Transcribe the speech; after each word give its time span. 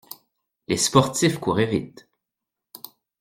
Les 0.67 0.77
sportifs 0.77 1.37
courraient 1.37 1.67
vite. 1.67 2.07